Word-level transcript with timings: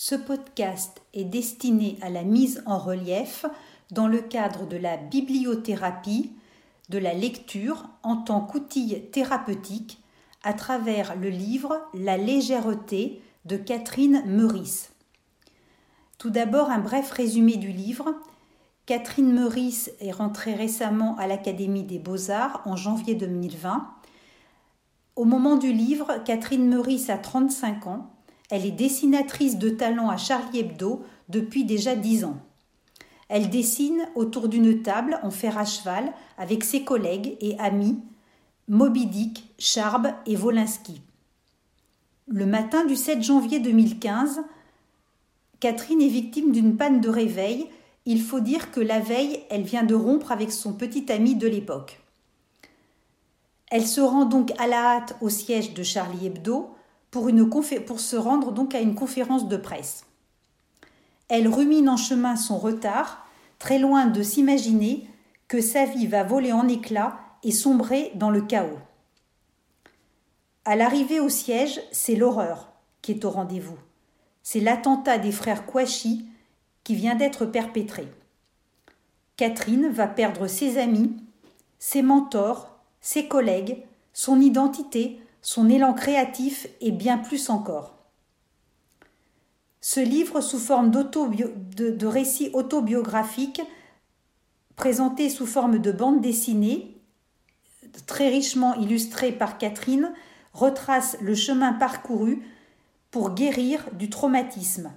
Ce 0.00 0.14
podcast 0.14 1.02
est 1.12 1.24
destiné 1.24 1.98
à 2.02 2.08
la 2.08 2.22
mise 2.22 2.62
en 2.66 2.78
relief 2.78 3.46
dans 3.90 4.06
le 4.06 4.20
cadre 4.20 4.64
de 4.64 4.76
la 4.76 4.96
bibliothérapie, 4.96 6.30
de 6.88 6.98
la 6.98 7.14
lecture 7.14 7.88
en 8.04 8.14
tant 8.18 8.40
qu'outil 8.42 9.02
thérapeutique 9.10 10.00
à 10.44 10.52
travers 10.52 11.16
le 11.16 11.30
livre 11.30 11.80
La 11.94 12.16
légèreté 12.16 13.20
de 13.44 13.56
Catherine 13.56 14.22
Meurice. 14.24 14.92
Tout 16.18 16.30
d'abord 16.30 16.70
un 16.70 16.78
bref 16.78 17.10
résumé 17.10 17.56
du 17.56 17.72
livre. 17.72 18.14
Catherine 18.86 19.32
Meurice 19.32 19.90
est 19.98 20.12
rentrée 20.12 20.54
récemment 20.54 21.16
à 21.16 21.26
l'Académie 21.26 21.82
des 21.82 21.98
beaux-arts 21.98 22.62
en 22.66 22.76
janvier 22.76 23.16
2020. 23.16 23.84
Au 25.16 25.24
moment 25.24 25.56
du 25.56 25.72
livre, 25.72 26.22
Catherine 26.24 26.68
Meurice 26.68 27.10
a 27.10 27.18
35 27.18 27.88
ans. 27.88 28.14
Elle 28.50 28.64
est 28.64 28.70
dessinatrice 28.70 29.58
de 29.58 29.68
talent 29.68 30.08
à 30.08 30.16
Charlie 30.16 30.60
Hebdo 30.60 31.04
depuis 31.28 31.64
déjà 31.64 31.94
10 31.94 32.24
ans. 32.24 32.38
Elle 33.28 33.50
dessine 33.50 34.08
autour 34.14 34.48
d'une 34.48 34.82
table 34.82 35.20
en 35.22 35.30
fer 35.30 35.58
à 35.58 35.66
cheval 35.66 36.12
avec 36.38 36.64
ses 36.64 36.82
collègues 36.82 37.36
et 37.40 37.58
amis 37.58 37.98
Moby 38.68 39.06
Dick, 39.06 39.44
Charb 39.58 40.08
et 40.26 40.36
Wolinski. 40.36 41.02
Le 42.26 42.46
matin 42.46 42.84
du 42.84 42.96
7 42.96 43.22
janvier 43.22 43.60
2015, 43.60 44.42
Catherine 45.60 46.00
est 46.00 46.08
victime 46.08 46.52
d'une 46.52 46.76
panne 46.76 47.00
de 47.00 47.08
réveil. 47.08 47.66
Il 48.06 48.22
faut 48.22 48.40
dire 48.40 48.70
que 48.70 48.80
la 48.80 49.00
veille, 49.00 49.40
elle 49.50 49.62
vient 49.62 49.82
de 49.82 49.94
rompre 49.94 50.32
avec 50.32 50.52
son 50.52 50.72
petit 50.72 51.10
ami 51.12 51.34
de 51.34 51.48
l'époque. 51.48 52.00
Elle 53.70 53.86
se 53.86 54.00
rend 54.00 54.24
donc 54.24 54.52
à 54.58 54.66
la 54.66 54.96
hâte 54.96 55.16
au 55.20 55.28
siège 55.28 55.74
de 55.74 55.82
Charlie 55.82 56.26
Hebdo 56.26 56.70
pour, 57.10 57.30
se 58.00 58.16
rendre 58.16 58.52
donc 58.52 58.74
à 58.74 58.80
une 58.80 58.94
conférence 58.94 59.48
de 59.48 59.56
presse. 59.56 60.04
Elle 61.28 61.48
rumine 61.48 61.88
en 61.88 61.96
chemin 61.96 62.36
son 62.36 62.58
retard, 62.58 63.26
très 63.58 63.78
loin 63.78 64.06
de 64.06 64.22
s'imaginer 64.22 65.08
que 65.46 65.60
sa 65.60 65.84
vie 65.84 66.06
va 66.06 66.22
voler 66.22 66.52
en 66.52 66.68
éclats 66.68 67.18
et 67.42 67.52
sombrer 67.52 68.12
dans 68.14 68.30
le 68.30 68.42
chaos. 68.42 68.78
À 70.64 70.76
l'arrivée 70.76 71.20
au 71.20 71.28
siège, 71.28 71.80
c'est 71.92 72.14
l'horreur 72.14 72.68
qui 73.00 73.12
est 73.12 73.24
au 73.24 73.30
rendez-vous. 73.30 73.78
C'est 74.42 74.60
l'attentat 74.60 75.18
des 75.18 75.32
frères 75.32 75.66
Kouachi 75.66 76.26
qui 76.84 76.94
vient 76.94 77.14
d'être 77.14 77.46
perpétré. 77.46 78.08
Catherine 79.36 79.88
va 79.88 80.06
perdre 80.06 80.46
ses 80.46 80.78
amis, 80.78 81.16
ses 81.78 82.02
mentors, 82.02 82.78
ses 83.00 83.28
collègues, 83.28 83.84
son 84.12 84.40
identité, 84.40 85.20
son 85.48 85.70
élan 85.70 85.94
créatif 85.94 86.66
et 86.82 86.90
bien 86.90 87.16
plus 87.16 87.48
encore. 87.48 87.94
Ce 89.80 89.98
livre, 89.98 90.42
sous 90.42 90.58
forme 90.58 90.90
de, 90.90 91.90
de 91.90 92.06
récits 92.06 92.50
autobiographiques, 92.52 93.62
présenté 94.76 95.30
sous 95.30 95.46
forme 95.46 95.78
de 95.78 95.90
bande 95.90 96.20
dessinée, 96.20 97.00
très 98.06 98.28
richement 98.28 98.74
illustrée 98.74 99.32
par 99.32 99.56
Catherine, 99.56 100.12
retrace 100.52 101.16
le 101.22 101.34
chemin 101.34 101.72
parcouru 101.72 102.42
pour 103.10 103.30
guérir 103.30 103.88
du 103.94 104.10
traumatisme. 104.10 104.92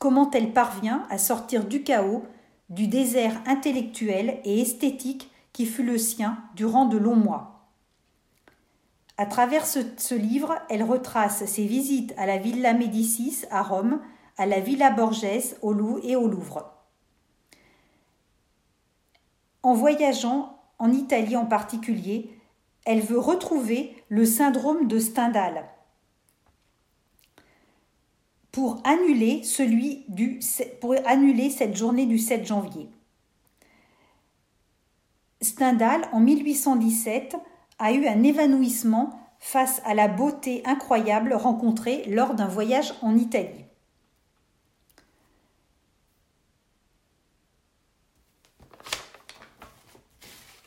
Comment 0.00 0.32
elle 0.32 0.52
parvient 0.52 1.06
à 1.10 1.18
sortir 1.18 1.64
du 1.64 1.84
chaos, 1.84 2.24
du 2.70 2.88
désert 2.88 3.40
intellectuel 3.46 4.40
et 4.42 4.60
esthétique 4.62 5.30
qui 5.52 5.64
fut 5.64 5.84
le 5.84 5.96
sien 5.96 6.38
durant 6.56 6.86
de 6.86 6.98
longs 6.98 7.14
mois. 7.14 7.51
À 9.18 9.26
travers 9.26 9.66
ce, 9.66 10.14
livre, 10.14 10.54
elle 10.70 10.82
retrace 10.82 11.44
ses 11.44 11.66
visites 11.66 12.14
à 12.16 12.26
la 12.26 12.38
Villa 12.38 12.72
Médicis 12.72 13.44
à 13.50 13.62
Rome, 13.62 14.00
à 14.38 14.46
la 14.46 14.60
Villa 14.60 14.90
Borghese 14.90 15.56
au 15.60 15.72
Louvre 15.72 16.00
et 16.02 16.16
au 16.16 16.26
Louvre. 16.26 16.72
En 19.62 19.74
voyageant, 19.74 20.58
en 20.78 20.90
Italie 20.92 21.36
en 21.36 21.46
particulier, 21.46 22.30
elle 22.84 23.00
veut 23.00 23.18
retrouver 23.18 23.94
le 24.08 24.24
syndrome 24.24 24.88
de 24.88 24.98
Stendhal 24.98 25.68
pour 28.50 28.82
annuler, 28.84 29.42
celui 29.44 30.04
du, 30.08 30.40
pour 30.80 30.94
annuler 31.06 31.48
cette 31.48 31.74
journée 31.74 32.06
du 32.06 32.18
7 32.18 32.46
janvier. 32.46 32.88
Stendhal, 35.40 36.02
en 36.12 36.20
1817, 36.20 37.36
a 37.82 37.90
eu 37.90 38.06
un 38.06 38.22
évanouissement 38.22 39.10
face 39.40 39.82
à 39.84 39.92
la 39.92 40.06
beauté 40.06 40.62
incroyable 40.64 41.34
rencontrée 41.34 42.04
lors 42.06 42.34
d'un 42.34 42.46
voyage 42.46 42.94
en 43.02 43.16
Italie. 43.16 43.64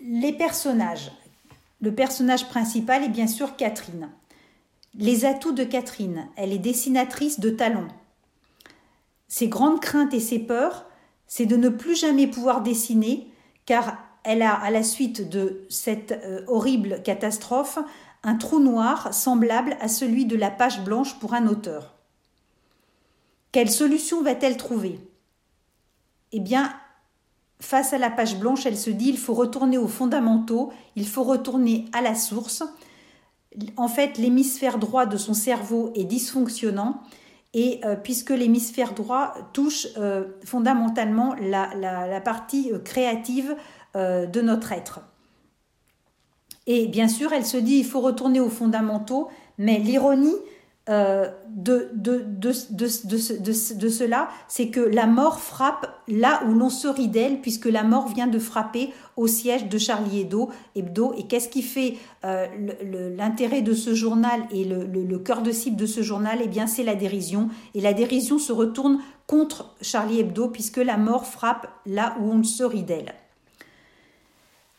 Les 0.02 0.34
personnages. 0.34 1.10
Le 1.80 1.96
personnage 1.96 2.50
principal 2.50 3.06
est 3.06 3.10
bien 3.10 3.28
sûr 3.28 3.56
Catherine. 3.56 4.10
Les 4.94 5.24
atouts 5.24 5.54
de 5.54 5.64
Catherine. 5.64 6.28
Elle 6.36 6.52
est 6.52 6.60
dessinatrice 6.60 7.40
de 7.40 7.50
talons. 7.50 7.88
Ses 9.30 9.48
grandes 9.48 9.80
craintes 9.80 10.14
et 10.14 10.20
ses 10.20 10.40
peurs, 10.40 10.86
c'est 11.28 11.46
de 11.46 11.56
ne 11.56 11.70
plus 11.70 11.96
jamais 11.96 12.28
pouvoir 12.28 12.62
dessiner, 12.62 13.32
car 13.66 14.05
elle 14.26 14.42
a, 14.42 14.54
à 14.54 14.72
la 14.72 14.84
suite 14.84 15.30
de 15.30 15.66
cette 15.70 16.12
euh, 16.12 16.42
horrible 16.48 17.02
catastrophe, 17.04 17.80
un 18.24 18.36
trou 18.36 18.60
noir 18.60 19.14
semblable 19.14 19.78
à 19.80 19.88
celui 19.88 20.26
de 20.26 20.36
la 20.36 20.50
page 20.50 20.84
blanche 20.84 21.20
pour 21.20 21.34
un 21.34 21.48
auteur. 21.48 21.94
Quelle 23.52 23.70
solution 23.70 24.22
va-t-elle 24.22 24.58
trouver? 24.58 25.00
Eh 26.32 26.40
bien, 26.40 26.74
face 27.62 27.94
à 27.94 27.98
la 27.98 28.10
page 28.10 28.38
blanche, 28.38 28.66
elle 28.66 28.78
se 28.78 28.90
dit 28.90 29.10
il 29.10 29.18
faut 29.18 29.36
retourner 29.36 29.78
aux 29.78 29.88
fondamentaux, 29.88 30.74
il 30.96 31.08
faut 31.08 31.24
retourner 31.24 31.86
à 31.94 32.02
la 32.02 32.16
source, 32.16 32.64
en 33.78 33.88
fait, 33.88 34.18
l'hémisphère 34.18 34.78
droit 34.78 35.06
de 35.06 35.18
son 35.18 35.34
cerveau 35.34 35.92
est 35.96 36.04
dysfonctionnant 36.04 37.02
et 37.54 37.80
euh, 37.86 37.96
puisque 37.96 38.32
l'hémisphère 38.32 38.94
droit 38.94 39.34
touche 39.54 39.88
euh, 39.98 40.26
fondamentalement 40.44 41.36
la, 41.40 42.22
partie 42.22 42.72
créative 42.84 43.56
de 43.96 44.42
notre 44.42 44.72
être. 44.72 45.00
Et 46.68 46.88
bien 46.88 47.08
sûr, 47.08 47.32
elle 47.32 47.46
se 47.46 47.58
dit 47.58 47.78
il 47.78 47.86
faut 47.86 48.02
retourner 48.02 48.40
aux 48.40 48.50
fondamentaux, 48.50 49.30
mais 49.58 49.80
l'ironie, 49.80 50.36
euh, 50.88 51.32
de, 51.48 51.90
cela, 53.90 54.30
c'est 54.48 54.68
que 54.70 54.80
la 54.80 55.08
mort 55.08 55.40
frappe 55.40 55.90
là 56.08 56.44
où 56.48 56.54
l'on 56.54 56.70
se 56.70 56.88
rit 56.88 57.08
d'elle, 57.08 57.42
puisque 57.42 57.66
la 57.66 57.84
mort 57.84 58.08
vient 58.08 58.28
de 58.28 58.38
frapper 58.38 58.94
au 59.16 59.26
siège 59.26 59.68
de 59.68 59.78
Charlie 59.80 60.22
Hebdo. 60.22 60.52
Hebdo 60.76 61.14
et 61.18 61.24
qu'est-ce 61.24 61.50
qui 61.50 61.64
fait 61.64 61.96
euh, 62.24 62.46
l'intérêt 63.18 63.64
de 63.64 63.74
ce 63.74 63.96
journal 63.96 64.42
et 64.52 64.64
le, 64.64 64.86
le, 64.86 65.20
cœur 65.20 65.42
de 65.42 65.52
cible 65.52 65.78
de 65.78 65.88
ce 65.88 66.04
journal? 66.04 66.40
Eh 66.44 66.48
bien, 66.48 66.68
c'est 66.68 66.84
la 66.84 66.96
dérision. 66.96 67.50
Et 67.74 67.82
la 67.82 67.94
dérision 67.94 68.38
se 68.38 68.52
retourne 68.52 69.00
contre 69.26 69.76
Charlie 69.82 70.20
Hebdo, 70.20 70.50
puisque 70.50 70.78
la 70.78 70.98
mort 70.98 71.26
frappe 71.26 71.68
là 71.88 72.16
où 72.20 72.32
on 72.32 72.44
se 72.44 72.64
rit 72.64 72.84
d'elle. 72.84 73.16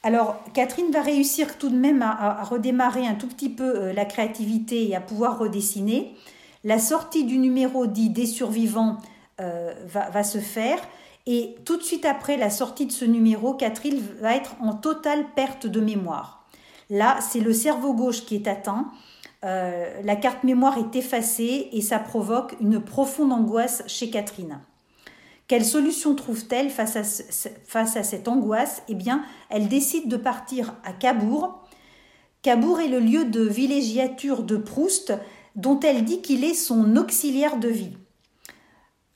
Alors, 0.06 0.36
Catherine 0.54 0.92
va 0.92 1.02
réussir 1.02 1.58
tout 1.58 1.68
de 1.68 1.74
même 1.74 2.00
à, 2.00 2.44
redémarrer 2.44 3.04
un 3.08 3.16
tout 3.16 3.26
petit 3.26 3.48
peu 3.48 3.64
euh, 3.64 3.92
la 3.92 4.04
créativité 4.04 4.88
et 4.88 4.94
à 4.94 5.00
pouvoir 5.00 5.36
redessiner. 5.36 6.14
La 6.62 6.78
sortie 6.78 7.24
du 7.24 7.38
numéro 7.38 7.88
dit 7.88 8.08
des 8.08 8.26
survivants 8.26 8.98
euh, 9.40 9.74
va, 9.88 10.22
se 10.22 10.38
faire. 10.38 10.78
Et 11.26 11.56
tout 11.64 11.76
de 11.76 11.82
suite 11.82 12.04
après 12.04 12.36
la 12.36 12.50
sortie 12.50 12.86
de 12.86 12.92
ce 12.92 13.04
numéro, 13.04 13.54
Catherine 13.54 14.00
va 14.20 14.36
être 14.36 14.54
en 14.60 14.74
totale 14.74 15.24
perte 15.34 15.66
de 15.66 15.80
mémoire. 15.80 16.46
Là, 16.88 17.18
c'est 17.20 17.40
le 17.40 17.52
cerveau 17.52 17.92
gauche 17.92 18.24
qui 18.26 18.36
est 18.36 18.46
atteint. 18.46 18.92
Euh, 19.44 19.92
la 20.04 20.14
carte 20.14 20.44
mémoire 20.44 20.78
est 20.78 20.94
effacée 20.94 21.68
et 21.72 21.80
ça 21.80 21.98
provoque 21.98 22.54
une 22.60 22.80
profonde 22.80 23.32
angoisse 23.32 23.82
chez 23.88 24.08
Catherine. 24.08 24.60
Quelle 25.48 25.64
solution 25.64 26.14
trouve-t-elle 26.14 26.70
face 26.70 26.96
à, 26.96 28.02
cette 28.02 28.26
angoisse? 28.26 28.82
Eh 28.88 28.94
bien, 28.94 29.24
elle 29.48 29.68
décide 29.68 30.08
de 30.08 30.16
partir 30.16 30.74
à 30.82 30.92
Cabourg. 30.92 31.62
Cabourg 32.42 32.80
est 32.80 32.88
le 32.88 32.98
lieu 32.98 33.24
de 33.24 33.42
villégiature 33.42 34.42
de 34.42 34.56
Proust, 34.56 35.12
dont 35.54 35.78
elle 35.80 36.04
dit 36.04 36.20
qu'il 36.20 36.44
est 36.44 36.54
son 36.54 36.96
auxiliaire 36.96 37.58
de 37.58 37.68
vie. 37.68 37.96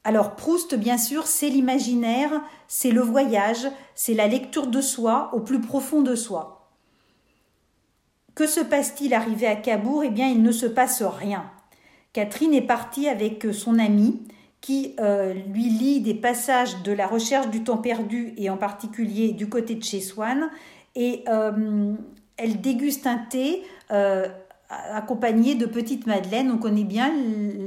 Alors 0.04 0.36
Proust, 0.36 0.76
bien 0.76 0.98
sûr, 0.98 1.26
c'est 1.26 1.48
l'imaginaire, 1.48 2.42
c'est 2.68 2.92
le 2.92 3.02
voyage, 3.02 3.66
c'est 3.94 4.14
la 4.14 4.28
lecture 4.28 4.68
de 4.68 4.80
soi 4.80 5.30
au 5.34 5.40
plus 5.40 5.60
profond 5.60 6.00
de 6.00 6.14
soi. 6.14 6.70
Que 8.36 8.46
se 8.46 8.60
passe-t-il 8.60 9.14
arrivé 9.14 9.46
à 9.46 9.56
Cabourg? 9.56 10.04
Eh 10.04 10.10
bien, 10.10 10.28
il 10.28 10.42
ne 10.42 10.52
se 10.52 10.66
passe 10.66 11.02
rien. 11.02 11.50
Catherine 12.12 12.54
est 12.54 12.62
partie 12.62 13.08
avec 13.08 13.46
son 13.52 13.78
amie, 13.78 14.22
qui 14.60 14.94
euh, 15.00 15.32
lui 15.32 15.64
lit 15.64 16.00
des 16.00 16.14
passages 16.14 16.82
de 16.82 16.92
la 16.92 17.06
recherche 17.06 17.48
du 17.48 17.64
temps 17.64 17.78
perdu 17.78 18.34
et 18.36 18.50
en 18.50 18.56
particulier 18.56 19.32
du 19.32 19.48
côté 19.48 19.74
de 19.74 19.82
chez 19.82 20.00
Swann. 20.00 20.50
Et 20.94 21.24
euh, 21.28 21.94
elle 22.36 22.60
déguste 22.60 23.06
un 23.06 23.18
thé 23.18 23.62
euh, 23.90 24.28
accompagnée 24.68 25.54
de 25.54 25.66
petite 25.66 26.06
Madeleine. 26.06 26.50
On 26.50 26.58
connaît 26.58 26.84
bien 26.84 27.12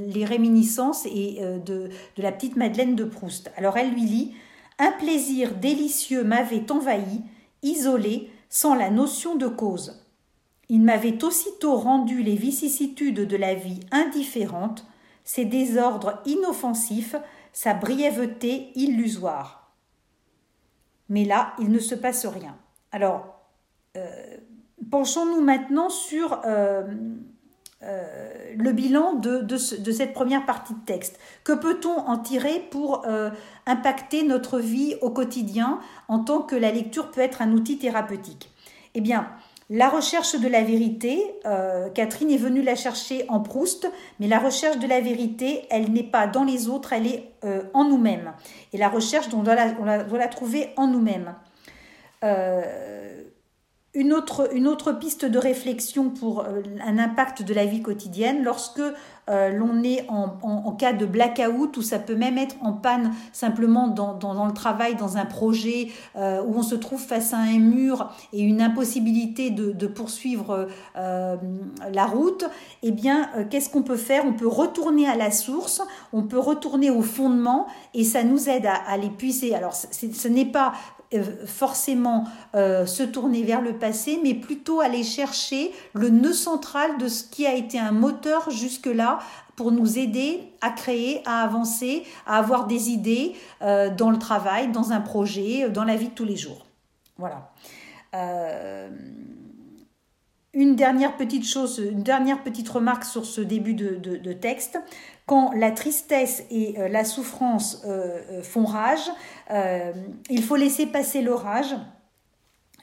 les 0.07 0.25
réminiscences 0.25 1.05
et, 1.05 1.39
de, 1.65 1.89
de 2.15 2.21
la 2.21 2.31
petite 2.31 2.57
Madeleine 2.57 2.95
de 2.95 3.05
Proust. 3.05 3.51
Alors 3.57 3.77
elle 3.77 3.91
lui 3.91 4.01
lit 4.01 4.35
Un 4.77 4.91
plaisir 4.91 5.55
délicieux 5.55 6.23
m'avait 6.23 6.71
envahi, 6.71 7.21
isolé, 7.63 8.29
sans 8.49 8.75
la 8.75 8.91
notion 8.91 9.35
de 9.35 9.47
cause. 9.47 10.03
Il 10.69 10.81
m'avait 10.81 11.23
aussitôt 11.23 11.75
rendu 11.75 12.21
les 12.21 12.35
vicissitudes 12.35 13.27
de 13.27 13.37
la 13.37 13.53
vie 13.53 13.79
indifférentes, 13.91 14.85
ses 15.23 15.45
désordres 15.45 16.21
inoffensifs, 16.25 17.15
sa 17.51 17.73
brièveté 17.73 18.71
illusoire. 18.75 19.71
Mais 21.09 21.25
là, 21.25 21.53
il 21.59 21.71
ne 21.71 21.79
se 21.79 21.95
passe 21.95 22.25
rien. 22.25 22.57
Alors, 22.91 23.39
euh, 23.97 24.37
penchons-nous 24.89 25.41
maintenant 25.41 25.89
sur 25.89 26.41
euh, 26.45 26.83
euh, 27.83 28.53
le 28.55 28.71
bilan 28.71 29.13
de, 29.13 29.39
de, 29.41 29.57
cette 29.57 30.13
première 30.13 30.45
partie 30.45 30.73
de 30.73 30.85
texte. 30.85 31.19
Que 31.43 31.53
peut-on 31.53 31.97
en 31.97 32.17
tirer 32.17 32.59
pour 32.71 33.05
impacter 33.65 34.23
notre 34.23 34.59
vie 34.59 34.95
au 35.01 35.09
quotidien 35.09 35.79
en 36.07 36.19
tant 36.19 36.41
que 36.41 36.55
la 36.55 36.71
lecture 36.71 37.11
peut 37.11 37.21
être 37.21 37.41
un 37.41 37.51
outil 37.51 37.77
thérapeutique? 37.77 38.49
Eh 38.95 39.01
bien, 39.01 39.27
la 39.73 39.89
recherche 39.89 40.39
de 40.39 40.47
la 40.47 40.61
vérité, 40.61 41.19
euh, 41.47 41.89
Catherine 41.89 42.29
est 42.29 42.37
venue 42.37 42.61
la 42.61 42.75
chercher 42.75 43.25
en 43.27 43.39
Proust, 43.39 43.89
mais 44.19 44.27
la 44.27 44.37
recherche 44.37 44.77
de 44.77 44.85
la 44.85 45.01
vérité, 45.01 45.65
elle 45.71 45.91
n'est 45.91 46.03
pas 46.03 46.27
dans 46.27 46.43
les 46.43 46.69
autres, 46.69 46.93
elle 46.93 47.07
est 47.07 47.31
euh, 47.43 47.63
en 47.73 47.83
nous-mêmes. 47.83 48.33
Et 48.71 48.77
la 48.77 48.87
recherche, 48.87 49.25
on 49.33 49.41
doit 49.41 49.55
la, 49.55 50.27
trouver 50.27 50.69
en 50.77 50.85
nous-mêmes. 50.85 51.33
Euh, 52.23 53.23
une 53.95 54.11
autre, 54.13 54.91
piste 54.93 55.25
de 55.25 55.37
réflexion 55.37 56.09
pour 56.09 56.41
euh, 56.41 56.61
un 56.83 56.97
impact 56.97 57.43
de 57.43 57.53
la 57.53 57.65
vie 57.65 57.83
quotidienne, 57.83 58.43
lorsque 58.43 58.81
euh, 59.29 59.49
l'on 59.49 59.83
est 59.83 60.05
en, 60.09 60.71
cas 60.71 60.93
de 60.93 61.05
blackout, 61.05 61.77
ou 61.77 61.83
ça 61.83 61.99
peut 61.99 62.15
même 62.15 62.39
être 62.39 62.55
en 62.61 62.73
panne 62.73 63.13
simplement 63.33 63.87
dans, 63.87 64.45
le 64.45 64.53
travail, 64.53 64.95
dans 64.95 65.17
un 65.17 65.25
projet, 65.25 65.89
euh, 66.15 66.41
où 66.41 66.57
on 66.57 66.63
se 66.63 66.73
trouve 66.73 66.99
face 66.99 67.33
à 67.33 67.37
un 67.37 67.59
mur 67.59 68.11
et 68.33 68.41
une 68.41 68.61
impossibilité 68.61 69.51
de, 69.51 69.71
de 69.71 69.87
poursuivre 69.87 70.67
la 70.95 72.05
route, 72.05 72.45
eh 72.81 72.91
bien, 72.91 73.29
qu'est-ce 73.49 73.69
qu'on 73.69 73.83
peut 73.83 73.95
faire? 73.95 74.23
On 74.25 74.33
peut 74.33 74.47
retourner 74.47 75.07
à 75.07 75.15
la 75.15 75.29
source, 75.29 75.81
on 76.11 76.23
peut 76.23 76.39
retourner 76.39 76.89
au 76.89 77.01
fondement, 77.01 77.67
et 77.93 78.03
ça 78.03 78.23
nous 78.23 78.49
aide 78.49 78.65
à, 78.65 78.73
à 78.73 78.97
les 78.97 79.09
puiser. 79.09 79.53
Alors, 79.53 79.75
ce 79.75 80.27
n'est 80.27 80.45
pas 80.45 80.73
forcément 81.45 82.25
euh, 82.55 82.85
se 82.85 83.03
tourner 83.03 83.43
vers 83.43 83.61
le 83.61 83.73
passé, 83.73 84.19
mais 84.23 84.33
plutôt 84.33 84.81
aller 84.81 85.03
chercher 85.03 85.71
le 85.93 86.09
nœud 86.09 86.33
central 86.33 86.97
de 86.97 87.07
ce 87.07 87.23
qui 87.23 87.45
a 87.45 87.53
été 87.53 87.79
un 87.79 87.91
moteur 87.91 88.49
jusque-là 88.49 89.19
pour 89.55 89.71
nous 89.71 89.99
aider 89.99 90.41
à 90.61 90.71
créer, 90.71 91.21
à 91.25 91.43
avancer, 91.43 92.03
à 92.25 92.37
avoir 92.37 92.65
des 92.67 92.89
idées 92.89 93.35
euh, 93.61 93.89
dans 93.89 94.09
le 94.09 94.17
travail, 94.17 94.71
dans 94.71 94.91
un 94.91 95.01
projet, 95.01 95.69
dans 95.69 95.83
la 95.83 95.95
vie 95.95 96.09
de 96.09 96.13
tous 96.13 96.25
les 96.25 96.37
jours. 96.37 96.65
Voilà. 97.17 97.51
Une 100.53 100.75
dernière 100.75 101.17
petite 101.17 101.45
chose, 101.45 101.79
une 101.79 102.03
dernière 102.03 102.43
petite 102.43 102.69
remarque 102.69 103.05
sur 103.05 103.25
ce 103.25 103.41
début 103.41 103.73
de 103.73 104.33
texte. 104.33 104.77
Quand 105.25 105.53
la 105.53 105.71
tristesse 105.71 106.43
et 106.51 106.75
euh, 106.77 106.89
la 106.89 107.05
souffrance 107.05 107.81
euh, 107.85 108.19
euh, 108.29 108.43
font 108.43 108.65
rage, 108.65 109.09
il 110.29 110.43
faut 110.43 110.55
laisser 110.55 110.85
passer 110.85 111.21
l'orage. 111.21 111.75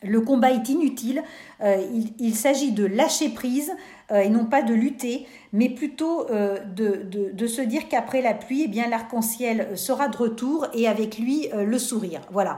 Le 0.02 0.22
combat 0.22 0.50
est 0.50 0.70
inutile, 0.70 1.22
il, 1.62 2.34
s'agit 2.34 2.72
de 2.72 2.87
lâcher 2.87 3.28
prise 3.28 3.70
et 4.11 4.31
non 4.31 4.46
pas 4.46 4.62
de 4.62 4.72
lutter, 4.72 5.26
mais 5.52 5.69
plutôt 5.69 6.26
de, 6.26 7.46
se 7.46 7.61
dire 7.61 7.87
qu'après 7.87 8.22
la 8.22 8.32
pluie, 8.32 8.62
eh 8.64 8.69
bien 8.69 8.88
l'arc-en-ciel 8.88 9.76
sera 9.76 10.08
de 10.08 10.17
retour 10.17 10.69
et 10.72 10.88
avec 10.88 11.19
lui 11.19 11.49
le 11.52 11.78
sourire. 11.78 12.22
Voilà. 12.31 12.56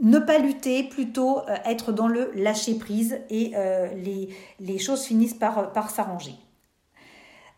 Ne 0.00 0.18
pas 0.18 0.38
lutter, 0.38 0.82
plutôt 0.84 1.42
être 1.64 1.92
dans 1.92 2.08
le 2.08 2.32
lâcher 2.34 2.74
prise 2.74 3.20
et 3.30 3.52
les, 4.60 4.78
choses 4.78 5.04
finissent 5.04 5.34
par 5.34 5.90
s'arranger. 5.90 6.34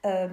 Euh, 0.06 0.28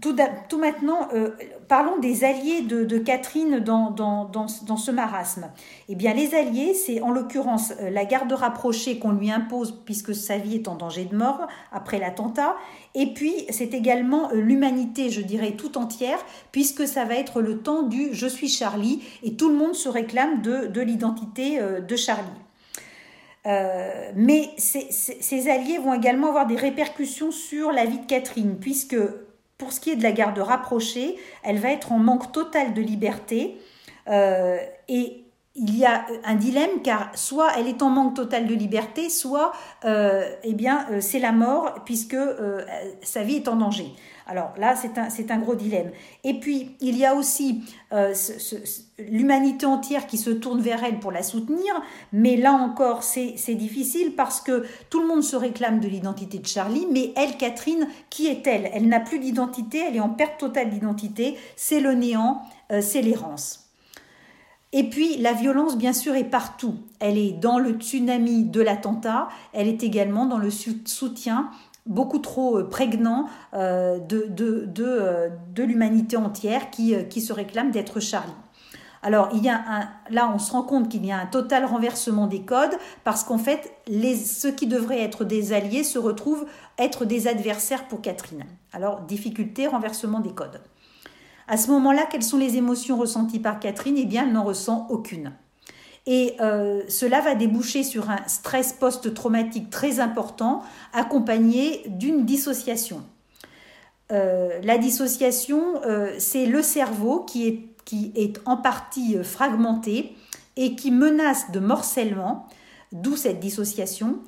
tout, 0.00 0.16
tout, 0.48 0.58
maintenant, 0.58 1.08
euh, 1.12 1.30
parlons 1.68 1.98
des 1.98 2.24
alliés 2.24 2.62
de, 2.62 2.98
Catherine 2.98 3.58
dans, 3.58 3.90
dans, 3.90 4.24
dans, 4.24 4.48
ce 4.48 4.90
marasme. 4.90 5.50
Eh 5.88 5.94
bien, 5.94 6.14
les 6.14 6.34
alliés, 6.34 6.74
c'est 6.74 7.00
en 7.02 7.10
l'occurrence 7.10 7.72
euh, 7.80 7.90
la 7.90 8.04
garde 8.04 8.32
rapprochée 8.32 8.98
qu'on 8.98 9.12
lui 9.12 9.30
impose 9.30 9.82
puisque 9.84 10.14
sa 10.14 10.38
vie 10.38 10.56
est 10.56 10.68
en 10.68 10.76
danger 10.76 11.04
de 11.04 11.16
mort 11.16 11.46
après 11.72 11.98
l'attentat. 11.98 12.56
Et 12.94 13.12
puis, 13.12 13.32
c'est 13.50 13.74
également 13.74 14.30
l'humanité, 14.32 15.10
je 15.10 15.20
dirais, 15.20 15.52
tout 15.52 15.76
entière, 15.78 16.18
puisque 16.52 16.86
ça 16.86 17.04
va 17.04 17.14
être 17.14 17.40
le 17.40 17.58
temps 17.58 17.82
du 17.82 18.10
je 18.12 18.26
suis 18.26 18.48
Charlie 18.48 19.02
et 19.22 19.34
tout 19.34 19.48
le 19.48 19.56
monde 19.56 19.74
se 19.74 19.88
réclame 19.88 20.42
de, 20.42 20.66
de 20.66 20.80
l'identité 20.80 21.60
de 21.60 21.96
Charlie. 21.96 22.22
Euh, 23.46 24.12
mais 24.14 24.50
ces, 24.56 25.50
alliés 25.50 25.78
vont 25.78 25.94
également 25.94 26.28
avoir 26.28 26.46
des 26.46 26.56
répercussions 26.56 27.32
sur 27.32 27.72
la 27.72 27.84
vie 27.84 27.98
de 27.98 28.06
Catherine, 28.06 28.56
puisque 28.60 28.96
pour 29.58 29.72
ce 29.72 29.80
qui 29.80 29.90
est 29.90 29.96
de 29.96 30.02
la 30.02 30.12
garde 30.12 30.38
rapprochée, 30.38 31.16
elle 31.42 31.58
va 31.58 31.70
être 31.70 31.92
en 31.92 31.98
manque 31.98 32.32
total 32.32 32.74
de 32.74 32.82
liberté. 32.82 33.56
Euh, 34.08 34.58
et 34.88 35.21
il 35.54 35.76
y 35.76 35.84
a 35.84 36.06
un 36.24 36.34
dilemme 36.34 36.82
car 36.82 37.10
soit 37.14 37.50
elle 37.58 37.68
est 37.68 37.82
en 37.82 37.90
manque 37.90 38.14
total 38.14 38.46
de 38.46 38.54
liberté, 38.54 39.10
soit 39.10 39.52
euh, 39.84 40.28
eh 40.44 40.54
bien 40.54 40.86
c'est 41.00 41.18
la 41.18 41.32
mort 41.32 41.82
puisque 41.84 42.16
sa 43.02 43.22
vie 43.22 43.36
est 43.36 43.48
en 43.48 43.56
danger. 43.56 43.92
Alors 44.26 44.54
là, 44.56 44.74
c'est 44.76 45.30
un, 45.30 45.38
gros 45.38 45.54
dilemme. 45.54 45.90
Et 46.24 46.38
puis, 46.38 46.76
il 46.80 46.96
y 46.96 47.04
a 47.04 47.14
aussi 47.14 47.62
euh, 47.92 48.14
l'humanité 48.98 49.66
entière 49.66 50.06
qui 50.06 50.16
se 50.16 50.30
tourne 50.30 50.60
vers 50.60 50.82
elle 50.84 51.00
pour 51.00 51.12
la 51.12 51.22
soutenir, 51.22 51.82
mais 52.12 52.36
là 52.36 52.52
encore, 52.52 53.02
c'est 53.02 53.54
difficile 53.54 54.14
parce 54.14 54.40
que 54.40 54.64
tout 54.90 55.00
le 55.00 55.08
monde 55.08 55.22
se 55.22 55.36
réclame 55.36 55.80
de 55.80 55.88
l'identité 55.88 56.38
de 56.38 56.46
Charlie, 56.46 56.86
mais 56.90 57.12
elle, 57.16 57.36
Catherine, 57.36 57.88
qui 58.10 58.28
est-elle 58.28 58.70
Elle, 58.72 58.88
n'a 58.88 59.00
plus 59.00 59.18
d'identité, 59.18 59.84
elle 59.86 59.96
est 59.96 60.00
en 60.00 60.10
perte 60.10 60.38
totale 60.38 60.70
d'identité, 60.70 61.36
c'est 61.56 61.80
le 61.80 61.92
néant, 61.92 62.42
euh, 62.70 62.80
c'est 62.80 63.02
l'errance. 63.02 63.71
Et 64.72 64.88
puis 64.88 65.18
la 65.18 65.32
violence, 65.32 65.76
bien 65.76 65.92
sûr, 65.92 66.14
est 66.14 66.24
partout. 66.24 66.76
Elle 66.98 67.18
est 67.18 67.32
dans 67.32 67.58
le 67.58 67.72
tsunami 67.72 68.44
de 68.44 68.60
l'attentat, 68.60 69.28
elle 69.52 69.68
est 69.68 69.82
également 69.82 70.26
dans 70.26 70.38
le 70.38 70.50
soutien 70.50 71.50
beaucoup 71.86 72.18
trop 72.18 72.58
euh, 72.58 72.68
prégnant 72.68 73.26
euh, 73.54 73.98
euh, 74.12 75.28
de 75.54 75.62
l'humanité 75.62 76.16
entière 76.16 76.70
qui, 76.70 77.20
se 77.20 77.32
réclame 77.32 77.70
d'être 77.70 78.00
Charlie. 78.00 78.32
Alors, 79.04 79.30
il 79.34 79.42
y 79.42 79.48
a 79.48 79.88
là, 80.10 80.30
on 80.32 80.38
se 80.38 80.52
rend 80.52 80.62
compte 80.62 80.88
qu'il 80.88 81.04
y 81.04 81.10
a 81.10 81.18
un 81.18 81.26
total 81.26 81.64
renversement 81.64 82.28
des 82.28 82.42
codes 82.42 82.76
parce 83.02 83.24
qu'en 83.24 83.38
fait, 83.38 83.72
ceux 84.24 84.52
qui 84.52 84.68
devraient 84.68 85.00
être 85.00 85.24
des 85.24 85.52
alliés 85.52 85.82
se 85.82 85.98
retrouvent 85.98 86.46
être 86.78 87.04
des 87.04 87.26
adversaires 87.26 87.88
pour 87.88 88.00
Catherine. 88.00 88.44
Alors, 88.72 89.00
difficulté, 89.00 89.66
renversement 89.66 90.20
des 90.20 90.32
codes. 90.32 90.60
À 91.52 91.58
ce 91.58 91.70
moment-là, 91.72 92.06
quelles 92.10 92.22
sont 92.22 92.38
les 92.38 92.56
émotions 92.56 92.96
ressenties 92.96 93.38
par 93.38 93.60
Catherine? 93.60 93.96
Eh 93.98 94.06
bien, 94.06 94.24
elle 94.24 94.32
n'en 94.32 94.42
ressent 94.42 94.86
aucune. 94.88 95.32
Et 96.06 96.34
euh, 96.40 96.80
cela 96.88 97.20
va 97.20 97.34
déboucher 97.34 97.82
sur 97.82 98.08
un 98.08 98.26
stress 98.26 98.72
post-traumatique 98.72 99.68
très 99.68 100.00
important, 100.00 100.62
accompagné 100.94 101.82
d'une 101.88 102.24
dissociation. 102.24 103.02
Euh, 104.12 104.60
la 104.62 104.78
dissociation, 104.78 105.82
euh, 105.84 106.14
c'est 106.16 106.46
le 106.46 106.62
cerveau 106.62 107.20
qui 107.20 107.46
est, 107.46 108.40
en 108.46 108.56
partie 108.56 109.22
fragmenté 109.22 110.16
et 110.56 110.74
qui 110.74 110.90
menace 110.90 111.50
de 111.50 111.60
morcellement, 111.60 112.48
d'où 112.92 113.14
cette 113.14 113.40
dissociation. 113.40 114.20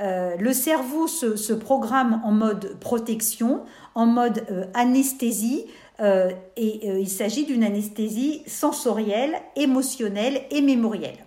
le 0.00 0.52
cerveau 0.52 1.06
se, 1.06 1.52
programme 1.52 2.20
en 2.24 2.32
mode 2.32 2.76
protection, 2.80 3.62
en 3.94 4.06
mode 4.06 4.44
anesthésie, 4.74 5.66
et 6.00 6.86
il 6.86 7.08
s'agit 7.08 7.44
d'une 7.44 7.62
anesthésie 7.62 8.42
sensorielle, 8.46 9.40
émotionnelle 9.56 10.42
et 10.50 10.60
mémorielle. 10.60 11.24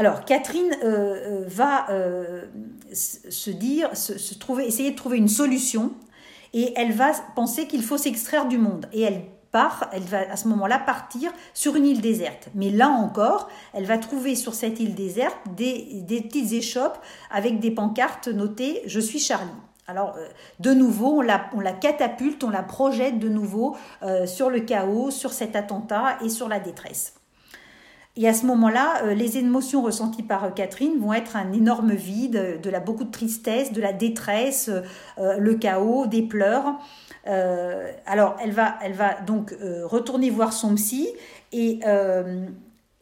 Alors, 0.00 0.24
Catherine 0.24 0.74
euh, 0.82 0.86
euh, 0.86 1.44
va 1.46 1.90
euh, 1.90 2.46
se 2.90 3.50
dire, 3.50 3.90
essayer 4.64 4.92
de 4.92 4.96
trouver 4.96 5.18
une 5.18 5.28
solution 5.28 5.92
et 6.54 6.72
elle 6.74 6.92
va 6.92 7.12
penser 7.36 7.66
qu'il 7.66 7.82
faut 7.82 7.98
s'extraire 7.98 8.48
du 8.48 8.56
monde. 8.56 8.86
Et 8.94 9.02
elle 9.02 9.20
part, 9.52 9.90
elle 9.92 10.04
va 10.04 10.20
à 10.20 10.36
ce 10.36 10.48
moment-là 10.48 10.78
partir 10.78 11.30
sur 11.52 11.76
une 11.76 11.84
île 11.84 12.00
déserte. 12.00 12.48
Mais 12.54 12.70
là 12.70 12.88
encore, 12.88 13.50
elle 13.74 13.84
va 13.84 13.98
trouver 13.98 14.36
sur 14.36 14.54
cette 14.54 14.80
île 14.80 14.94
déserte 14.94 15.36
des, 15.54 16.02
petites 16.08 16.54
échoppes 16.54 16.98
avec 17.30 17.60
des 17.60 17.70
pancartes 17.70 18.28
notées 18.28 18.80
Je 18.86 19.00
suis 19.00 19.18
Charlie. 19.18 19.50
Alors, 19.90 20.14
de 20.60 20.72
nouveau, 20.72 21.20
on 21.52 21.60
la, 21.60 21.72
catapulte, 21.72 22.44
on 22.44 22.50
la 22.50 22.62
projette 22.62 23.18
de 23.18 23.28
nouveau 23.28 23.76
sur 24.24 24.48
le 24.48 24.60
chaos, 24.60 25.10
sur 25.10 25.32
cet 25.32 25.56
attentat 25.56 26.16
et 26.24 26.28
sur 26.28 26.48
la 26.48 26.60
détresse. 26.60 27.14
Et 28.16 28.28
à 28.28 28.32
ce 28.32 28.46
moment-là, 28.46 29.12
les 29.14 29.38
émotions 29.38 29.82
ressenties 29.82 30.22
par 30.22 30.54
Catherine 30.54 31.00
vont 31.00 31.12
être 31.12 31.34
un 31.34 31.52
énorme 31.52 31.92
vide, 31.92 32.60
de 32.62 32.70
la 32.70 32.78
beaucoup 32.78 33.02
de 33.02 33.10
tristesse, 33.10 33.72
de 33.72 33.80
la 33.80 33.92
détresse, 33.92 34.70
le 35.18 35.54
chaos, 35.54 36.06
des 36.06 36.22
pleurs. 36.22 36.78
alors, 37.24 38.36
elle 38.40 38.52
va, 38.52 38.76
elle 38.82 38.94
va 38.94 39.20
donc 39.22 39.52
retourner 39.84 40.30
voir 40.30 40.52
son 40.52 40.76
psy 40.76 41.08
et, 41.50 41.80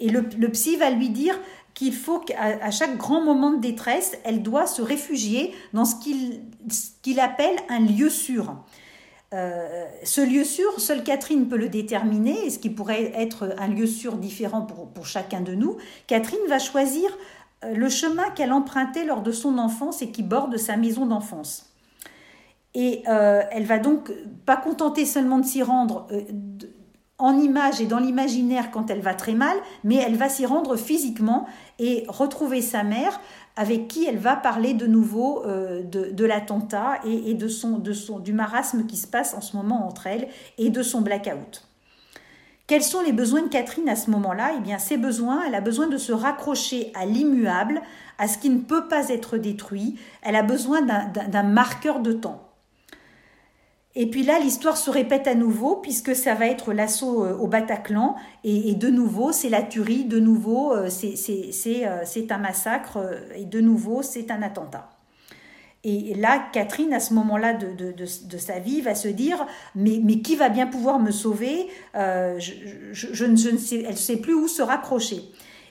et 0.00 0.10
le, 0.10 0.48
psy 0.50 0.76
va 0.76 0.90
lui 0.90 1.10
dire 1.10 1.38
qu'il 1.78 1.94
faut 1.94 2.18
qu'à 2.18 2.72
chaque 2.72 2.96
grand 2.96 3.22
moment 3.22 3.52
de 3.52 3.60
détresse, 3.60 4.18
elle 4.24 4.42
doit 4.42 4.66
se 4.66 4.82
réfugier 4.82 5.54
dans 5.72 5.84
ce 5.84 5.94
qu'il 5.94 7.20
appelle 7.20 7.54
un 7.68 7.78
lieu 7.78 8.10
sûr. 8.10 8.56
Euh, 9.32 9.86
ce 10.02 10.20
lieu 10.20 10.42
sûr, 10.42 10.80
seule 10.80 11.04
Catherine 11.04 11.46
peut 11.46 11.56
le 11.56 11.68
déterminer, 11.68 12.46
et 12.46 12.50
ce 12.50 12.58
qui 12.58 12.68
pourrait 12.68 13.12
être 13.14 13.54
un 13.58 13.68
lieu 13.68 13.86
sûr 13.86 14.16
différent 14.16 14.62
pour, 14.62 15.06
chacun 15.06 15.40
de 15.40 15.54
nous. 15.54 15.76
Catherine 16.08 16.40
va 16.48 16.58
choisir 16.58 17.16
euh, 17.64 17.72
le 17.74 17.88
chemin 17.88 18.28
qu'elle 18.30 18.52
empruntait 18.52 19.04
lors 19.04 19.22
de 19.22 19.30
son 19.30 19.56
enfance 19.56 20.02
et 20.02 20.10
qui 20.10 20.24
borde 20.24 20.56
sa 20.56 20.76
maison 20.76 21.06
d'enfance. 21.06 21.72
Et 22.74 23.04
euh, 23.06 23.42
elle 23.52 23.66
va 23.66 23.78
donc 23.78 24.10
pas 24.46 24.56
contenter 24.56 25.06
seulement 25.06 25.38
de 25.38 25.46
s'y 25.46 25.62
rendre, 25.62 26.08
en 27.18 27.36
image 27.38 27.80
et 27.80 27.86
dans 27.86 27.98
l'imaginaire 27.98 28.70
quand 28.70 28.90
elle 28.90 29.00
va 29.00 29.14
très 29.14 29.34
mal, 29.34 29.56
mais 29.82 29.96
elle 29.96 30.16
va 30.16 30.28
s'y 30.28 30.46
rendre 30.46 30.76
physiquement 30.76 31.46
et 31.78 32.04
retrouver 32.08 32.62
sa 32.62 32.84
mère 32.84 33.20
avec 33.56 33.88
qui 33.88 34.06
elle 34.06 34.18
va 34.18 34.36
parler 34.36 34.72
de 34.72 34.86
nouveau 34.86 35.44
euh, 35.44 35.82
de, 35.82 36.24
l'attentat 36.24 37.00
et, 37.04 37.34
du 37.34 38.32
marasme 38.32 38.86
qui 38.86 38.96
se 38.96 39.08
passe 39.08 39.34
en 39.34 39.40
ce 39.40 39.56
moment 39.56 39.86
entre 39.86 40.06
elles 40.06 40.28
et 40.58 40.70
de 40.70 40.82
son 40.82 41.00
blackout. 41.00 41.68
Quels 42.68 42.82
sont 42.82 43.00
les 43.00 43.12
besoins 43.12 43.42
de 43.42 43.48
Catherine 43.48 43.88
à 43.88 43.96
ce 43.96 44.10
moment-là? 44.10 44.52
Eh 44.56 44.60
bien, 44.60 44.78
ses 44.78 44.98
besoins, 44.98 45.42
elle 45.46 45.54
a 45.54 45.60
besoin 45.60 45.88
de 45.88 45.96
se 45.96 46.12
raccrocher 46.12 46.92
à 46.94 47.06
l'immuable, 47.06 47.80
à 48.18 48.28
ce 48.28 48.38
qui 48.38 48.50
ne 48.50 48.60
peut 48.60 48.86
pas 48.88 49.08
être 49.08 49.38
détruit. 49.38 49.98
Elle 50.22 50.36
a 50.36 50.42
besoin 50.42 50.82
d'un 50.82 51.42
marqueur 51.42 52.00
de 52.00 52.12
temps. 52.12 52.47
Et 53.94 54.06
puis 54.06 54.22
là, 54.22 54.38
l'histoire 54.38 54.76
se 54.76 54.90
répète 54.90 55.26
à 55.26 55.34
nouveau, 55.34 55.76
puisque 55.76 56.14
ça 56.14 56.34
va 56.34 56.46
être 56.46 56.72
l'assaut 56.72 57.24
euh, 57.24 57.36
au 57.36 57.46
Bataclan, 57.46 58.16
et, 58.44 58.74
de 58.74 58.88
nouveau, 58.88 59.32
c'est 59.32 59.48
la 59.48 59.62
tuerie, 59.62 60.04
de 60.04 60.20
nouveau, 60.20 60.72
euh, 60.72 60.88
euh, 60.88 62.00
c'est 62.04 62.32
un 62.32 62.38
massacre, 62.38 62.98
et 63.34 63.44
de 63.44 63.60
nouveau, 63.60 64.02
c'est 64.02 64.30
un 64.30 64.42
attentat. 64.42 64.90
Et 65.84 66.14
là, 66.14 66.48
Catherine, 66.52 66.92
à 66.92 67.00
ce 67.00 67.14
moment-là 67.14 67.54
de, 67.54 68.04
sa 68.04 68.58
vie, 68.58 68.80
va 68.80 68.94
se 68.94 69.08
dire 69.08 69.46
Mais, 69.74 70.00
mais 70.02 70.20
qui 70.20 70.34
va 70.34 70.48
bien 70.48 70.66
pouvoir 70.66 70.98
me 70.98 71.12
sauver? 71.12 71.68
Je, 71.94 73.24
ne 73.24 73.36
sais, 73.36 73.82
Elle 73.82 73.92
ne 73.92 73.96
sait 73.96 74.16
plus 74.16 74.34
où 74.34 74.48
se 74.48 74.60
raccrocher. 74.60 75.22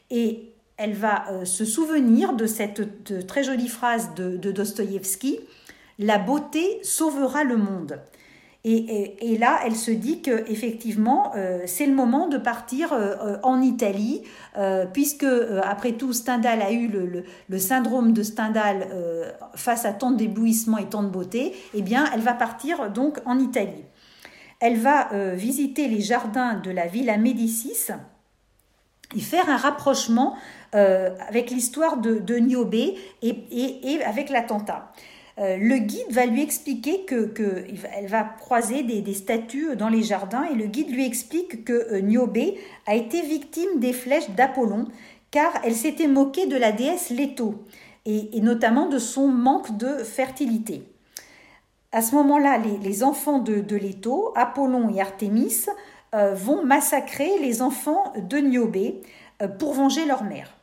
Et 0.10 0.54
elle 0.78 0.94
va 0.94 1.26
se 1.44 1.66
souvenir 1.66 2.34
de 2.34 2.46
cette 2.46 3.28
très 3.28 3.44
jolie 3.44 3.68
phrase 3.68 4.16
de, 4.16 4.38
de 4.38 4.52
Dostoïevski 4.52 5.40
La 6.00 6.20
beauté 6.20 6.80
sauvera 6.84 7.44
le 7.44 7.58
monde. 7.58 8.00
Et, 8.70 9.38
là, 9.40 9.62
elle 9.66 9.78
se 9.78 9.92
dit 9.92 10.22
que 10.22 10.50
effectivement, 10.52 11.32
euh, 11.38 11.62
c'est 11.66 11.86
le 11.86 11.94
moment 11.94 12.28
de 12.28 12.38
partir 12.38 12.92
euh, 12.92 13.16
euh, 13.22 13.38
en 13.42 13.62
Italie, 13.62 14.24
puisque 14.94 15.26
après 15.64 15.94
tout, 15.94 16.12
Stendhal 16.12 16.62
a 16.62 16.72
eu 16.72 16.88
le, 16.88 17.60
syndrome 17.60 18.12
de 18.12 18.24
Stendhal 18.24 18.88
face 19.56 19.86
à 19.86 19.94
tant 19.94 20.12
d'éblouissement 20.12 20.80
et 20.80 20.86
tant 20.86 21.04
de 21.04 21.10
beauté. 21.10 21.54
Eh 21.74 21.82
bien, 21.82 22.06
elle 22.14 22.22
va 22.22 22.34
partir 22.34 22.90
donc 22.90 23.20
en 23.26 23.40
Italie. 23.40 23.86
Elle 24.60 24.78
va 24.78 25.10
visiter 25.36 25.88
les 25.88 26.02
jardins 26.02 26.56
de 26.56 26.72
la 26.72 26.88
Villa 26.88 27.18
Médicis 27.18 27.92
et 29.16 29.20
faire 29.20 29.48
un 29.48 29.58
rapprochement 29.58 30.36
avec 30.72 31.52
l'histoire 31.52 31.98
de, 31.98 32.36
Niobé 32.38 32.96
et 33.22 34.00
avec 34.04 34.30
l'attentat. 34.30 34.92
Euh, 35.40 35.56
le 35.58 35.78
guide 35.78 36.12
va 36.12 36.26
lui 36.26 36.42
expliquer 36.42 37.06
que, 37.06 37.32
elle 37.96 38.08
va 38.08 38.24
croiser 38.24 38.82
des, 38.82 39.14
statues 39.14 39.76
dans 39.76 39.90
les 39.90 40.02
jardins 40.02 40.44
et 40.44 40.56
le 40.56 40.66
guide 40.66 40.90
lui 40.90 41.06
explique 41.06 41.64
que 41.64 41.94
euh, 41.94 42.02
Niobé 42.02 42.58
a 42.88 42.96
été 42.96 43.22
victime 43.22 43.80
des 43.80 43.94
flèches 43.94 44.32
d'Apollon 44.32 44.86
car 45.30 45.52
elle 45.64 45.76
s'était 45.76 46.08
moquée 46.08 46.48
de 46.48 46.58
la 46.58 46.72
déesse 46.72 47.12
Leto 47.12 47.66
et, 48.06 48.40
notamment 48.42 48.88
de 48.88 48.98
son 48.98 49.28
manque 49.28 49.78
de 49.78 49.98
fertilité. 49.98 50.84
À 51.92 52.02
ce 52.02 52.16
moment-là, 52.16 52.58
les, 52.58 53.04
enfants 53.04 53.40
de, 53.40 53.76
Leto, 53.76 54.32
Apollon 54.36 54.90
et 54.96 55.02
Artémis, 55.02 55.66
euh, 56.16 56.34
vont 56.34 56.64
massacrer 56.64 57.38
les 57.42 57.62
enfants 57.62 58.14
de 58.18 58.38
Niobé 58.38 59.02
pour 59.60 59.74
venger 59.74 60.06
leur 60.06 60.24
mère. 60.24 60.57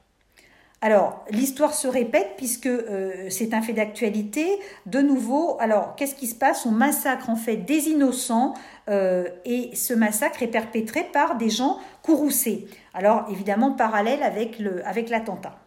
Alors, 0.84 1.24
l'histoire 1.30 1.72
se 1.72 1.88
répète 1.88 2.34
puisque 2.36 2.66
euh, 2.66 3.30
c'est 3.30 3.54
un 3.54 3.62
fait 3.62 3.72
d'actualité. 3.72 4.46
De 4.84 5.00
nouveau, 5.00 5.56
alors, 5.58 5.96
qu'est-ce 5.96 6.14
qui 6.14 6.26
se 6.26 6.34
passe? 6.34 6.66
On 6.66 6.72
massacre 6.72 7.30
en 7.30 7.36
fait 7.36 7.56
des 7.56 7.88
innocents 7.88 8.52
euh, 8.90 9.26
et 9.46 9.74
ce 9.74 9.94
massacre 9.94 10.42
est 10.42 10.48
perpétré 10.48 11.04
par 11.10 11.38
des 11.38 11.48
gens 11.48 11.78
courroucés. 12.02 12.68
Alors, 12.92 13.26
évidemment, 13.30 13.72
parallèle 13.72 14.22
avec 14.22 15.08
l'attentat. 15.08 15.58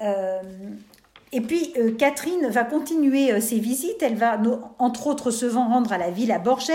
Euh, 0.00 0.40
et 1.36 1.42
puis 1.42 1.74
euh, 1.76 1.94
Catherine 1.94 2.48
va 2.48 2.64
continuer 2.64 3.30
euh, 3.30 3.40
ses 3.40 3.58
visites. 3.58 4.02
Elle 4.02 4.14
va 4.14 4.40
entre 4.78 5.06
autres 5.06 5.30
se 5.30 5.44
rendre 5.44 5.92
à 5.92 5.98
la 5.98 6.10
ville 6.10 6.32
à 6.32 6.38
Borges 6.38 6.72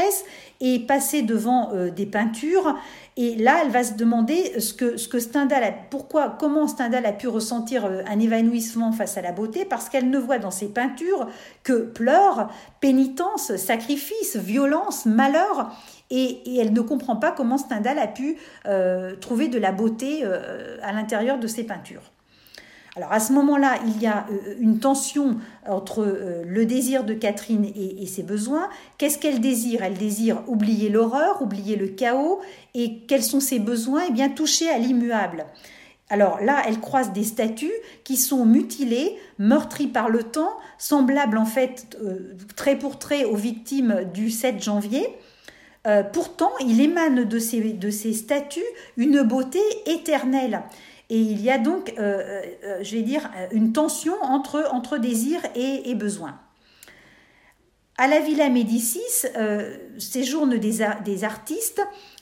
et 0.60 0.77
passer 0.77 1.24
devant 1.24 1.74
euh, 1.74 1.89
des 1.89 2.06
peintures. 2.06 2.77
Et 3.18 3.36
là, 3.38 3.62
elle 3.63 3.72
va 3.72 3.84
se 3.84 3.94
demander 3.94 4.60
ce 4.60 4.74
que, 4.75 5.20
Stendhal 5.20 5.74
comment 6.38 6.68
Stendhal 6.68 7.08
a 7.08 7.12
pu 7.12 7.27
ressentir 7.27 7.86
un 7.86 8.20
évanouissement 8.20 8.91
face 8.91 9.18
à 9.18 9.24
la 9.24 9.32
beauté, 9.32 9.65
parce 9.65 9.89
qu'elle 9.89 10.12
ne 10.12 10.20
voit 10.20 10.38
dans 10.38 10.51
ses 10.51 10.68
peintures 10.68 11.27
que 11.63 11.74
pleurs, 11.74 12.51
pénitence, 12.82 13.56
sacrifice, 13.56 14.38
violence, 14.38 15.08
malheur. 15.08 15.75
Et, 16.12 16.60
elle 16.60 16.72
ne 16.72 16.82
comprend 16.82 17.15
pas 17.15 17.32
comment 17.32 17.58
Stendhal 17.58 18.00
a 18.00 18.08
pu 18.08 18.38
trouver 19.20 19.50
de 19.50 19.60
la 19.60 19.74
beauté 19.74 20.24
à 20.82 20.94
l'intérieur 20.94 21.38
de 21.38 21.48
ses 21.48 21.63
peintures. 21.63 22.12
Alors 22.95 23.13
à 23.13 23.19
ce 23.21 23.31
moment-là, 23.33 23.79
il 23.86 24.01
y 24.01 24.07
a 24.07 24.25
euh, 24.29 24.55
une 24.60 24.79
tension 24.79 25.38
entre 25.65 26.03
euh, 26.03 26.43
le 26.45 26.65
désir 26.65 27.05
de 27.05 27.13
Catherine 27.13 27.65
et, 27.65 28.05
ses 28.05 28.24
besoins. 28.24 28.69
Qu'est-ce 28.98 29.17
qu'elle 29.17 29.39
désire? 29.39 29.81
Elle 29.83 29.98
désire 29.98 30.43
oublier 30.48 30.89
l'horreur, 30.89 31.41
oublier 31.41 31.77
le 31.77 31.88
chaos. 31.88 32.41
Et 32.74 33.00
quels 33.07 33.24
sont 33.24 33.39
ses 33.39 33.60
besoins? 33.60 34.03
Eh 34.10 34.12
bien, 34.12 34.29
toucher 34.29 34.69
à 34.69 34.77
l'immuable. 34.77 35.45
Alors 36.10 36.41
là, 36.41 36.62
elle 36.67 36.81
croise 36.81 37.13
des 37.13 37.24
statues 37.24 37.71
qui 38.03 38.17
sont 38.17 38.45
mutilées, 38.45 39.15
meurtries 39.39 39.88
par 39.88 40.10
le 40.10 40.24
temps, 40.24 40.51
semblables 40.77 41.38
en 41.38 41.45
fait 41.45 41.98
euh, 42.03 42.36
trait 42.57 42.77
pour 42.77 43.00
trait 43.00 43.24
aux 43.24 43.38
victimes 43.38 44.03
du 44.13 44.29
7 44.29 44.62
janvier. 44.62 45.07
pourtant, 46.12 46.51
il 46.60 46.81
émane 46.81 47.24
de 47.24 47.39
ces 47.39 48.13
statues 48.13 48.60
une 48.98 49.21
beauté 49.21 49.62
éternelle. 49.86 50.63
Et 51.12 51.18
il 51.18 51.41
y 51.41 51.51
a 51.51 51.58
donc, 51.58 51.94
euh, 52.00 52.22
euh, 52.22 52.41
euh, 52.63 52.84
je 52.84 52.96
vais 52.96 53.01
dire, 53.01 53.30
une 53.51 53.74
tension 53.74 54.13
entre, 54.22 54.65
entre 54.72 54.98
désir 54.98 55.41
et, 55.56 55.94
besoin. 55.94 56.39
À 57.98 58.08
la 58.08 58.20
Villa 58.22 58.48
Médicis 58.48 59.27
séjournent 60.00 60.58
des, 60.58 60.88
des 61.03 61.24
artistes 61.25 61.82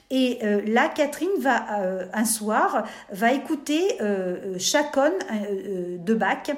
et 0.09 0.39
là, 0.65 0.89
Catherine 0.89 1.29
va 1.39 2.09
un 2.11 2.25
soir 2.25 2.85
va 3.11 3.31
écouter 3.31 3.97
Chaconne 4.57 5.13
de 6.03 6.13
Bach 6.15 6.49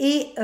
et 0.00 0.34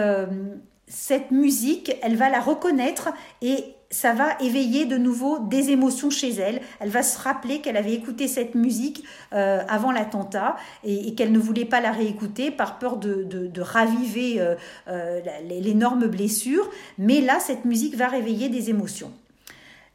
cette 0.87 1.31
musique, 1.33 1.97
elle 2.03 2.17
va 2.17 2.29
la 2.29 2.41
reconnaître 2.41 3.09
et 3.41 3.75
ça 3.91 4.13
va 4.13 4.39
éveiller 4.41 4.87
de 4.87 4.97
nouveau 4.97 5.41
des 5.41 5.71
émotions 5.71 6.11
chez 6.11 6.31
elle. 6.31 6.61
Elle 6.79 6.91
va 6.91 7.03
se 7.03 7.19
rappeler 7.19 7.61
qu'elle 7.61 7.77
avait 7.77 7.93
écouté 7.93 8.29
cette 8.29 8.55
musique 8.55 9.05
euh, 9.33 9.63
avant 9.69 9.91
l'attentat 9.91 10.57
et, 10.85 11.15
qu'elle 11.15 11.33
ne 11.33 11.41
voulait 11.41 11.65
pas 11.65 11.81
la 11.81 11.91
réécouter 11.91 12.53
par 12.53 12.79
peur 12.79 12.99
de, 12.99 13.61
raviver 13.61 14.41
euh, 14.41 14.55
euh, 14.89 15.21
l'énorme 15.43 16.07
blessure. 16.07 16.71
Mais 16.99 17.21
là, 17.21 17.41
cette 17.41 17.65
musique 17.65 17.97
va 17.97 18.07
réveiller 18.07 18.49
des 18.49 18.71
émotions. 18.71 19.13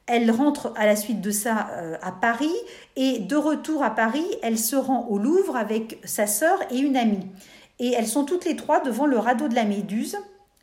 Elle 0.07 0.29
rentre 0.29 0.73
à 0.75 0.85
la 0.85 0.97
suite 0.97 1.21
de 1.21 1.31
ça 1.31 1.67
à 2.03 2.11
Paris 2.11 2.53
et 2.95 3.17
de 3.19 3.35
retour 3.35 3.81
à 3.81 3.89
Paris, 3.89 4.25
elle 4.43 4.59
se 4.59 4.75
rend 4.75 5.07
au 5.09 5.17
Louvre 5.17 5.55
avec 5.55 5.99
sa 6.03 6.27
sœur 6.27 6.59
et 6.69 6.77
une 6.77 6.95
amie. 6.95 7.25
Et 7.79 7.93
elles 7.93 8.05
sont 8.05 8.23
toutes 8.23 8.45
les 8.45 8.55
trois 8.55 8.81
devant 8.81 9.07
le 9.07 9.17
radeau 9.17 9.47
de 9.47 9.55
la 9.55 9.63
Méduse 9.63 10.15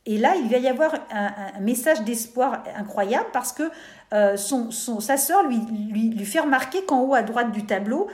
et 0.05 0.19
là, 0.19 0.35
il 0.37 0.51
va 0.51 0.59
y 0.59 0.67
avoir 0.67 0.95
un, 1.11 1.61
message 1.61 2.03
d'espoir 2.03 2.65
incroyable 2.77 3.29
parce 3.33 3.53
que 3.53 3.71
euh, 4.13 4.37
son, 4.37 4.71
sa 4.71 5.17
sœur 5.17 5.45
lui, 5.45 5.61
lui, 5.91 6.25
fait 6.25 6.41
remarquer 6.41 6.85
qu'en 6.85 7.03
haut 7.03 7.15
à 7.15 7.23
droite 7.23 7.53
du 7.53 7.67
tableau, 7.67 8.09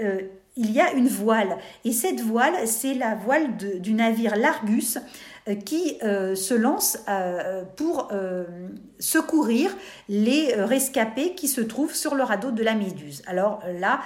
euh, 0.00 0.20
il 0.56 0.72
y 0.72 0.80
a 0.80 0.92
une 0.92 1.06
voile. 1.06 1.56
Et 1.84 1.92
cette 1.92 2.20
voile, 2.20 2.66
c'est 2.66 2.94
la 2.94 3.14
voile 3.14 3.56
du 3.56 3.92
navire 3.92 4.34
Largus 4.34 4.98
qui 5.64 5.98
se 6.00 6.54
lance 6.54 6.98
pour 7.76 8.10
secourir 8.98 9.70
les 10.08 10.52
rescapés 10.56 11.36
qui 11.36 11.46
se 11.46 11.60
trouvent 11.60 11.94
sur 11.94 12.16
le 12.16 12.24
radeau 12.24 12.50
de 12.50 12.64
la 12.64 12.74
Méduse. 12.74 13.22
Alors 13.28 13.62
là, 13.78 14.00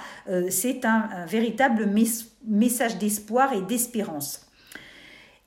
c'est 0.51 0.85
un, 0.85 1.25
véritable 1.25 1.89
message 2.45 2.99
d'espoir 2.99 3.53
et 3.53 3.61
d'espérance. 3.61 4.45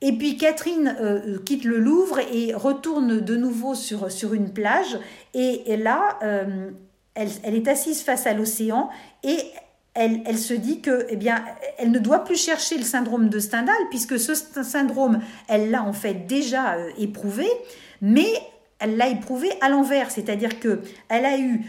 Et 0.01 0.11
puis 0.11 0.37
Catherine 0.37 0.95
euh, 0.99 1.39
quitte 1.43 1.63
le 1.63 1.79
Louvre 1.79 2.19
et 2.31 2.53
retourne 2.53 3.19
de 3.19 3.35
nouveau 3.35 3.73
sur, 3.73 4.11
sur 4.11 4.33
une 4.33 4.53
plage. 4.53 4.97
Et, 5.33 5.75
là, 5.77 6.19
euh, 6.23 6.69
elle, 7.15 7.29
elle, 7.43 7.55
est 7.55 7.67
assise 7.67 8.01
face 8.03 8.27
à 8.27 8.33
l'océan 8.33 8.89
et 9.23 9.37
elle, 9.95 10.21
elle, 10.25 10.37
se 10.37 10.53
dit 10.53 10.81
que, 10.81 11.07
eh 11.09 11.15
bien, 11.15 11.43
elle 11.79 11.89
ne 11.89 11.97
doit 11.97 12.23
plus 12.23 12.39
chercher 12.39 12.77
le 12.77 12.83
syndrome 12.83 13.29
de 13.29 13.39
Stendhal 13.39 13.75
puisque 13.89 14.19
ce 14.19 14.35
syndrome, 14.35 15.19
elle 15.47 15.71
l'a 15.71 15.83
en 15.83 15.93
fait 15.93 16.27
déjà 16.27 16.75
euh, 16.75 16.91
éprouvé, 16.99 17.47
mais 18.01 18.29
elle 18.77 18.97
l'a 18.97 19.07
éprouvé 19.07 19.49
à 19.61 19.69
l'envers, 19.69 20.11
c'est-à-dire 20.11 20.59
que 20.59 20.81
elle 21.09 21.25
a 21.25 21.39
eu, 21.39 21.65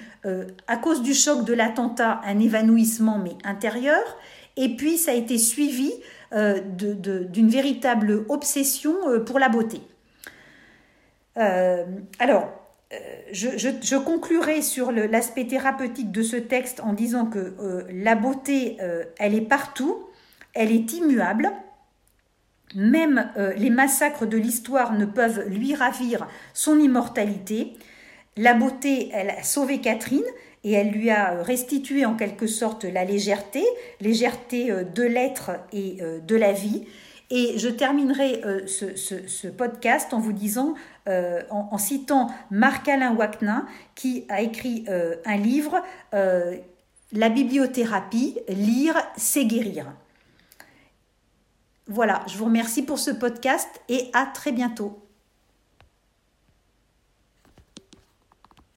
à 0.66 0.76
cause 0.76 1.00
du 1.00 1.14
choc 1.14 1.46
de 1.46 1.54
l'attentat, 1.54 2.20
un 2.26 2.38
évanouissement 2.38 3.16
mais 3.16 3.34
intérieur, 3.44 4.02
et 4.58 4.76
puis 4.76 4.98
ça 4.98 5.12
a 5.12 5.14
été 5.14 5.38
suivi 5.38 5.90
d'une 6.32 7.48
véritable 7.48 8.24
obsession 8.28 8.94
euh, 9.08 9.20
pour 9.20 9.38
la 9.38 9.48
beauté. 9.48 9.80
Euh, 11.36 11.84
alors, 12.18 12.52
je, 13.32 13.96
conclurai 13.96 14.62
sur 14.62 14.92
l'aspect 14.92 15.46
thérapeutique 15.46 16.10
de 16.10 16.22
ce 16.22 16.36
texte 16.36 16.80
en 16.80 16.94
disant 16.94 17.26
que 17.26 17.54
la 17.90 18.14
beauté, 18.14 18.78
elle 19.18 19.34
est 19.34 19.42
partout, 19.42 20.08
elle 20.54 20.72
est 20.72 20.94
immuable. 20.94 21.52
Même 22.74 23.30
les 23.58 23.68
massacres 23.68 24.24
de 24.24 24.38
l'histoire 24.38 24.94
ne 24.94 25.04
peuvent 25.04 25.46
lui 25.48 25.74
ravir 25.74 26.26
son 26.54 26.78
immortalité. 26.78 27.76
La 28.38 28.54
beauté, 28.54 29.10
elle 29.12 29.30
a 29.30 29.42
sauvé 29.42 29.80
Catherine, 29.80 30.22
et 30.62 30.72
elle 30.72 30.90
lui 30.90 31.10
a 31.10 31.42
restitué 31.42 32.04
en 32.04 32.14
quelque 32.14 32.46
sorte 32.46 32.84
la 32.84 33.04
légèreté, 33.04 33.64
légèreté 34.00 34.70
euh, 34.70 34.84
de 34.84 35.02
l'être 35.02 35.50
et 35.72 35.98
euh, 36.00 36.20
de 36.20 36.36
la 36.36 36.52
vie. 36.52 36.86
Et 37.30 37.58
je 37.58 37.68
terminerai 37.68 38.42
euh, 38.44 38.64
ce, 38.66 39.48
podcast 39.48 40.14
en 40.14 40.20
vous 40.20 40.32
disant, 40.32 40.74
en, 41.50 41.78
citant 41.78 42.28
Marc-Alain 42.50 43.14
Wagnin, 43.14 43.66
qui 43.94 44.24
a 44.28 44.40
écrit 44.40 44.84
un 45.24 45.36
livre, 45.36 45.82
La 46.12 47.28
bibliothérapie, 47.30 48.38
lire, 48.48 48.94
c'est 49.16 49.46
guérir. 49.46 49.86
Voilà, 51.86 52.22
je 52.26 52.36
vous 52.36 52.44
remercie 52.44 52.82
pour 52.82 52.98
ce 52.98 53.10
podcast 53.10 53.68
et 53.88 54.10
à 54.12 54.26
très 54.26 54.52
bientôt. 54.52 55.07